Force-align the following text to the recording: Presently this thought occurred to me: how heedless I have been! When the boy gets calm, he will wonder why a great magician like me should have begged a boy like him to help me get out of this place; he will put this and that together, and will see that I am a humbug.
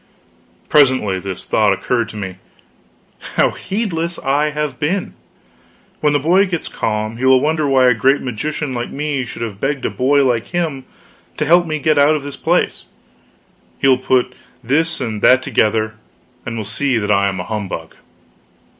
Presently 0.67 1.19
this 1.19 1.45
thought 1.45 1.73
occurred 1.73 2.09
to 2.09 2.17
me: 2.17 2.37
how 3.35 3.51
heedless 3.51 4.17
I 4.17 4.49
have 4.49 4.79
been! 4.79 5.13
When 5.99 6.11
the 6.11 6.19
boy 6.19 6.47
gets 6.47 6.67
calm, 6.67 7.17
he 7.17 7.25
will 7.25 7.39
wonder 7.39 7.67
why 7.67 7.85
a 7.87 7.93
great 7.93 8.19
magician 8.19 8.73
like 8.73 8.89
me 8.89 9.25
should 9.25 9.43
have 9.43 9.61
begged 9.61 9.85
a 9.85 9.91
boy 9.91 10.25
like 10.25 10.47
him 10.47 10.85
to 11.37 11.45
help 11.45 11.67
me 11.67 11.77
get 11.77 11.99
out 11.99 12.15
of 12.15 12.23
this 12.23 12.35
place; 12.35 12.85
he 13.77 13.87
will 13.87 13.99
put 13.99 14.33
this 14.63 14.99
and 14.99 15.21
that 15.21 15.43
together, 15.43 15.93
and 16.47 16.57
will 16.57 16.63
see 16.65 16.97
that 16.97 17.11
I 17.11 17.27
am 17.29 17.39
a 17.39 17.43
humbug. 17.43 17.93